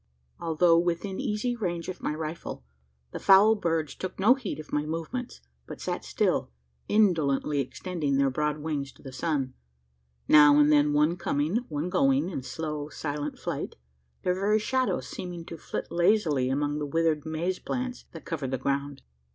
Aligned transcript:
Although 0.39 0.79
within 0.79 1.19
easy 1.19 1.55
range 1.55 1.87
of 1.87 2.01
my 2.01 2.15
rifle, 2.15 2.63
the 3.11 3.19
foul 3.19 3.53
birds 3.53 3.93
took 3.93 4.19
no 4.19 4.33
heed 4.33 4.59
of 4.59 4.73
my 4.73 4.83
movements; 4.83 5.41
but 5.67 5.79
sat 5.79 6.03
still, 6.03 6.49
indolently 6.89 7.59
extending 7.59 8.17
their 8.17 8.31
broad 8.31 8.57
wings 8.57 8.91
to 8.93 9.03
the 9.03 9.13
sun 9.13 9.53
now 10.27 10.57
and 10.57 10.71
then 10.71 10.93
one 10.93 11.17
coming, 11.17 11.57
one 11.69 11.91
going, 11.91 12.29
in 12.31 12.41
slow 12.41 12.89
silent 12.89 13.37
flight 13.37 13.75
their 14.23 14.33
very 14.33 14.57
shadows 14.57 15.07
seeming 15.07 15.45
to 15.45 15.55
flit 15.55 15.91
lazily 15.91 16.49
among 16.49 16.79
the 16.79 16.87
withered 16.87 17.23
maize 17.23 17.59
plants 17.59 18.05
that 18.11 18.25
covered 18.25 18.49
the 18.49 18.57
ground. 18.57 19.03